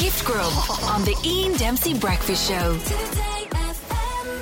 Gift 0.00 0.24
Grub 0.24 0.52
on 0.84 1.04
the 1.04 1.14
Ian 1.22 1.52
Dempsey 1.58 1.92
Breakfast 1.92 2.48
Show. 2.48 2.78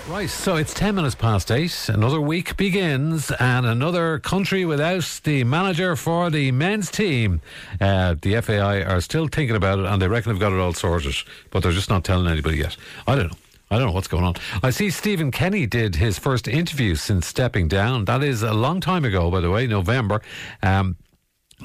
Right, 0.09 0.31
so 0.31 0.55
it's 0.55 0.73
10 0.73 0.95
minutes 0.95 1.17
past 1.17 1.51
8. 1.51 1.89
Another 1.89 2.21
week 2.21 2.57
begins, 2.57 3.33
and 3.41 3.67
another 3.67 4.21
country 4.21 4.65
without 4.65 5.21
the 5.25 5.43
manager 5.43 5.97
for 5.97 6.31
the 6.31 6.53
men's 6.53 6.93
team. 6.93 7.41
Uh, 7.81 8.15
the 8.23 8.41
FAI 8.41 8.83
are 8.85 9.01
still 9.01 9.27
thinking 9.27 9.57
about 9.57 9.81
it, 9.81 9.87
and 9.87 10.01
they 10.01 10.07
reckon 10.07 10.33
they've 10.33 10.41
got 10.41 10.53
it 10.53 10.61
all 10.61 10.75
sorted, 10.75 11.17
but 11.51 11.65
they're 11.65 11.73
just 11.73 11.91
not 11.91 12.05
telling 12.05 12.29
anybody 12.29 12.59
yet. 12.59 12.77
I 13.09 13.17
don't 13.17 13.27
know. 13.27 13.39
I 13.69 13.79
don't 13.79 13.89
know 13.89 13.93
what's 13.93 14.09
going 14.09 14.25
on. 14.25 14.35
I 14.63 14.71
see 14.71 14.91
Stephen 14.91 15.33
Kenny 15.33 15.67
did 15.67 15.97
his 15.97 16.21
first 16.21 16.47
interview 16.47 16.95
since 16.95 17.27
stepping 17.27 17.67
down. 17.67 18.05
That 18.05 18.23
is 18.23 18.45
a 18.45 18.55
long 18.55 18.81
time 18.81 19.05
ago, 19.05 19.29
by 19.29 19.41
the 19.41 19.51
way, 19.51 19.67
November. 19.67 20.23
Um, 20.63 20.97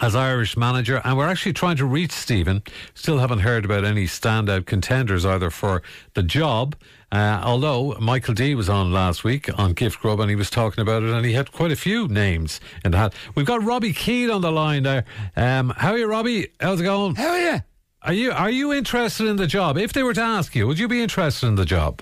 as 0.02 0.16
Irish 0.16 0.58
manager, 0.58 1.02
and 1.04 1.18
we're 1.18 1.28
actually 1.28 1.54
trying 1.54 1.78
to 1.78 1.86
reach 1.86 2.12
Stephen. 2.12 2.64
Still 2.94 3.20
haven't 3.20 3.40
heard 3.40 3.66
about 3.66 3.86
any 3.86 4.06
standout 4.06 4.66
contenders 4.66 5.26
either 5.26 5.50
for 5.50 5.84
the 6.14 6.24
job. 6.24 6.76
Uh, 7.12 7.40
although 7.44 7.96
Michael 8.00 8.34
D 8.34 8.56
was 8.56 8.70
on 8.70 8.92
last 8.92 9.24
week 9.24 9.48
on 9.60 9.74
Gift 9.74 10.00
Grub 10.00 10.20
and 10.20 10.32
he 10.32 10.36
was 10.36 10.50
talking 10.50 10.82
about 10.82 11.04
it, 11.04 11.10
and 11.10 11.24
he 11.24 11.34
had 11.34 11.52
quite 11.52 11.72
a 11.72 11.76
few 11.76 12.08
names 12.08 12.60
in 12.84 12.92
the 12.92 12.98
hat. 12.98 13.14
We've 13.36 13.46
got 13.46 13.64
Robbie 13.64 13.94
Keane 13.94 14.32
on 14.32 14.42
the 14.42 14.52
line 14.52 14.82
there. 14.82 15.06
Um, 15.36 15.70
how 15.78 15.92
are 15.92 15.98
you, 15.98 16.08
Robbie? 16.08 16.48
How's 16.60 16.82
it 16.82 16.86
going? 16.86 17.14
How 17.16 17.30
are 17.30 17.40
you? 17.40 17.62
Are 18.02 18.14
you 18.14 18.32
are 18.32 18.50
you 18.50 18.74
interested 18.74 19.28
in 19.28 19.36
the 19.36 19.48
job? 19.48 19.78
If 19.78 19.94
they 19.94 20.04
were 20.04 20.14
to 20.16 20.22
ask 20.22 20.56
you, 20.56 20.68
would 20.68 20.80
you 20.80 20.88
be 20.88 21.02
interested 21.02 21.48
in 21.48 21.56
the 21.56 21.66
job? 21.66 22.02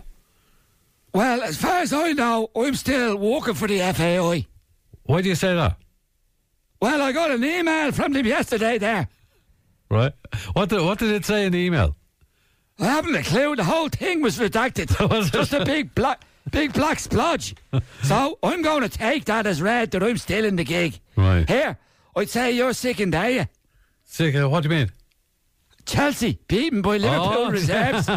Well, 1.13 1.41
as 1.41 1.57
far 1.57 1.81
as 1.81 1.91
I 1.91 2.13
know, 2.13 2.49
I'm 2.55 2.75
still 2.75 3.17
working 3.17 3.53
for 3.53 3.67
the 3.67 3.79
FAI. 3.79 4.47
Why 5.03 5.21
do 5.21 5.27
you 5.27 5.35
say 5.35 5.53
that? 5.53 5.75
Well, 6.81 7.01
I 7.01 7.11
got 7.11 7.31
an 7.31 7.43
email 7.43 7.91
from 7.91 8.13
them 8.13 8.25
yesterday 8.25 8.77
there. 8.77 9.07
Right. 9.89 10.13
What 10.53 10.69
did, 10.69 10.81
what 10.81 10.99
did 10.99 11.11
it 11.11 11.25
say 11.25 11.45
in 11.45 11.51
the 11.51 11.59
email? 11.59 11.95
I 12.79 12.85
haven't 12.85 13.15
a 13.15 13.21
clue. 13.23 13.55
The 13.55 13.63
whole 13.63 13.89
thing 13.89 14.21
was 14.21 14.39
redacted. 14.39 14.89
Was 15.09 15.27
it? 15.27 15.33
Just 15.33 15.53
a 15.53 15.63
big 15.63 15.93
black, 15.93 16.21
big 16.49 16.73
black 16.73 16.97
splodge. 16.97 17.53
so 18.03 18.39
I'm 18.41 18.61
going 18.63 18.81
to 18.81 18.89
take 18.89 19.25
that 19.25 19.45
as 19.45 19.61
read 19.61 19.91
that 19.91 20.01
I'm 20.01 20.17
still 20.17 20.43
in 20.45 20.55
the 20.55 20.63
gig. 20.63 20.99
Right. 21.15 21.47
Here, 21.47 21.77
I'd 22.15 22.29
say 22.29 22.51
you're 22.53 22.73
sickened, 22.73 23.13
are 23.13 23.29
you? 23.29 23.45
Sick. 24.05 24.35
uh, 24.35 24.49
What 24.49 24.63
do 24.63 24.69
you 24.69 24.75
mean? 24.75 24.91
Chelsea 25.95 26.39
beaten 26.47 26.81
by 26.81 26.95
Liverpool 26.95 27.47
Oh. 27.47 27.51
reserves. 27.51 28.05
I 28.09 28.13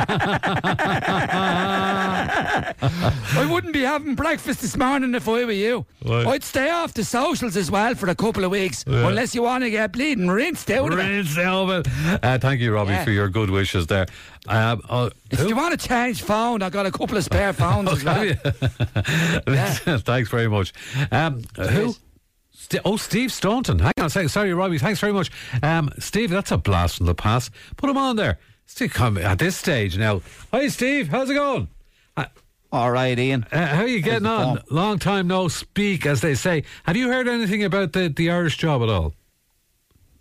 wouldn't 3.50 3.72
be 3.72 3.82
having 3.82 4.14
breakfast 4.14 4.60
this 4.60 4.76
morning 4.76 5.12
if 5.16 5.28
I 5.28 5.44
were 5.44 5.50
you. 5.50 5.84
Right. 6.04 6.24
I'd 6.26 6.44
stay 6.44 6.70
off 6.70 6.94
the 6.94 7.02
socials 7.04 7.56
as 7.56 7.72
well 7.72 7.96
for 7.96 8.08
a 8.08 8.14
couple 8.14 8.44
of 8.44 8.52
weeks, 8.52 8.84
Yeah. 8.86 9.08
unless 9.08 9.34
you 9.34 9.42
want 9.42 9.64
to 9.64 9.70
get 9.70 9.90
bleeding 9.92 10.28
rinsed 10.28 10.70
out 10.70 10.92
of 10.92 10.98
it. 11.00 11.02
Rinse 11.02 11.36
Elvin. 11.36 11.82
Uh, 12.22 12.38
thank 12.38 12.60
you, 12.60 12.72
Robbie, 12.72 12.92
Yeah. 12.92 13.02
for 13.04 13.10
your 13.10 13.28
good 13.28 13.50
wishes 13.50 13.88
there. 13.88 14.06
Um, 14.46 14.80
uh, 14.88 15.10
If 15.32 15.40
who- 15.40 15.48
you 15.48 15.56
want 15.56 15.78
to 15.78 15.88
change 15.88 16.22
phone, 16.22 16.62
I've 16.62 16.70
got 16.72 16.86
a 16.86 16.92
couple 16.92 17.16
of 17.18 17.24
spare 17.24 17.52
phones 17.54 17.90
as 17.90 18.04
well. 18.04 18.34
Thanks 19.98 20.30
very 20.30 20.48
much. 20.48 20.72
Um, 21.10 21.42
who? 21.56 21.96
St- 22.54 22.82
oh, 22.84 22.96
Steve 22.96 23.32
Staunton. 23.32 23.78
Hang 23.80 23.92
on 23.98 24.06
a 24.06 24.10
second. 24.10 24.28
Sorry, 24.30 24.54
Robbie. 24.54 24.78
Thanks 24.78 25.00
very 25.00 25.12
much. 25.12 25.30
Um, 25.62 25.90
Steve, 25.98 26.30
that's 26.30 26.50
a 26.52 26.56
blast 26.56 26.96
from 26.98 27.06
the 27.06 27.14
past. 27.14 27.50
Put 27.76 27.90
him 27.90 27.98
on 27.98 28.16
there. 28.16 28.38
Steve, 28.66 28.94
come 28.94 29.18
at 29.18 29.38
this 29.38 29.56
stage 29.56 29.98
now. 29.98 30.22
Hi, 30.52 30.68
Steve. 30.68 31.08
How's 31.08 31.28
it 31.30 31.34
going? 31.34 31.68
All 32.72 32.90
right, 32.90 33.16
Ian. 33.16 33.46
Uh, 33.52 33.66
how 33.66 33.82
are 33.82 33.86
you 33.86 34.00
getting 34.00 34.26
on? 34.26 34.60
Long 34.68 34.98
time 34.98 35.28
no 35.28 35.46
speak, 35.46 36.06
as 36.06 36.22
they 36.22 36.34
say. 36.34 36.64
Have 36.84 36.96
you 36.96 37.06
heard 37.08 37.28
anything 37.28 37.62
about 37.62 37.92
the, 37.92 38.08
the 38.08 38.30
Irish 38.30 38.56
job 38.56 38.82
at 38.82 38.88
all? 38.88 39.14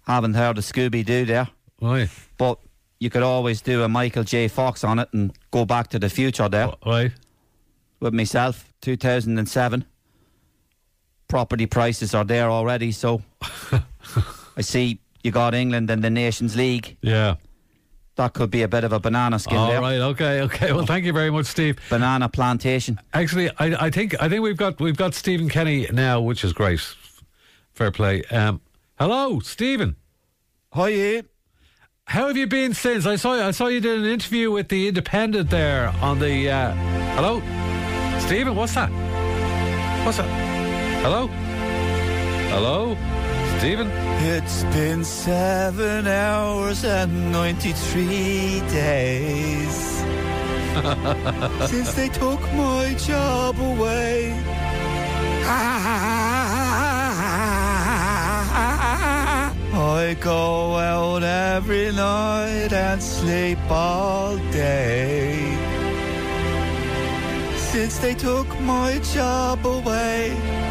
Haven't 0.05 0.35
heard 0.35 0.59
of 0.59 0.63
Scooby 0.63 1.03
Doo 1.03 1.25
there, 1.25 1.47
Why? 1.79 2.09
but 2.37 2.59
you 2.99 3.09
could 3.09 3.23
always 3.23 3.59
do 3.61 3.81
a 3.81 3.89
Michael 3.89 4.23
J. 4.23 4.47
Fox 4.49 4.83
on 4.83 4.99
it 4.99 5.09
and 5.13 5.33
go 5.49 5.65
back 5.65 5.87
to 5.87 5.97
the 5.99 6.09
future 6.09 6.47
there 6.47 6.69
Right. 6.85 7.11
with 7.99 8.13
myself, 8.13 8.71
2007. 8.81 9.85
Property 11.33 11.65
prices 11.65 12.13
are 12.13 12.23
there 12.23 12.51
already, 12.51 12.91
so 12.91 13.23
I 14.55 14.61
see 14.61 14.99
you 15.23 15.31
got 15.31 15.55
England 15.55 15.89
in 15.89 16.01
the 16.01 16.11
Nations 16.11 16.55
League. 16.55 16.95
Yeah. 17.01 17.37
That 18.17 18.33
could 18.33 18.51
be 18.51 18.61
a 18.61 18.67
bit 18.67 18.83
of 18.83 18.93
a 18.93 18.99
banana 18.99 19.39
skin 19.39 19.57
All 19.57 19.67
there. 19.67 19.81
right. 19.81 19.97
Okay. 19.97 20.41
Okay. 20.41 20.71
Well, 20.71 20.85
thank 20.85 21.05
you 21.05 21.11
very 21.11 21.31
much, 21.31 21.47
Steve. 21.47 21.79
Banana 21.89 22.29
plantation. 22.29 22.99
Actually, 23.15 23.49
I, 23.57 23.85
I 23.85 23.89
think 23.89 24.13
I 24.21 24.29
think 24.29 24.43
we've 24.43 24.57
got 24.57 24.79
we've 24.79 24.95
got 24.95 25.15
Stephen 25.15 25.49
Kenny 25.49 25.87
now, 25.91 26.21
which 26.21 26.43
is 26.43 26.53
great. 26.53 26.79
Fair 27.71 27.89
play. 27.89 28.21
Um, 28.25 28.61
hello, 28.99 29.39
Stephen. 29.39 29.95
Hi, 30.73 30.89
Ian. 30.89 31.29
How 32.05 32.27
have 32.27 32.37
you 32.37 32.45
been 32.45 32.75
since? 32.75 33.07
I 33.07 33.15
saw 33.15 33.47
I 33.47 33.49
saw 33.49 33.65
you 33.65 33.81
did 33.81 34.01
an 34.01 34.05
interview 34.05 34.51
with 34.51 34.67
the 34.67 34.87
Independent 34.87 35.49
there 35.49 35.87
on 35.99 36.19
the. 36.19 36.51
Uh, 36.51 36.73
hello, 37.15 37.39
Stephen. 38.19 38.55
What's 38.55 38.75
that? 38.75 38.91
What's 40.05 40.17
that? 40.17 40.52
Hello. 41.03 41.27
Hello, 42.47 42.95
Stephen. 43.57 43.89
It's 44.23 44.63
been 44.73 45.03
seven 45.03 46.07
hours 46.07 46.85
and 46.85 47.29
93 47.29 48.61
days 48.71 49.75
since 51.69 51.93
they 51.93 52.07
took 52.07 52.39
my 52.53 52.95
job 52.97 53.59
away. 53.59 54.31
I 59.75 60.15
go 60.21 60.77
out 60.77 61.23
every 61.23 61.91
night 61.91 62.71
and 62.71 63.03
sleep 63.03 63.59
all 63.69 64.37
day. 64.53 65.35
Since 67.57 67.97
they 67.97 68.13
took 68.13 68.47
my 68.61 68.99
job 69.13 69.65
away. 69.65 70.63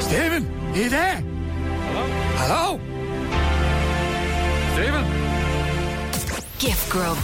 Stephen, 0.00 0.46
you 0.74 0.88
there? 0.88 1.16
Hello? 1.86 2.06
Hello? 2.38 2.80
Stephen. 4.74 5.04
Gift 6.58 6.90
Grub. 6.90 7.16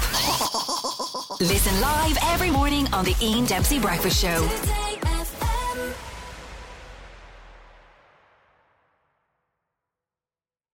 Listen 1.41 1.81
live 1.81 2.19
every 2.25 2.51
morning 2.51 2.87
on 2.93 3.05
the 3.05 3.15
Ian 3.23 3.45
Dempsey 3.47 3.79
Breakfast 3.79 4.21
Show. 4.21 4.84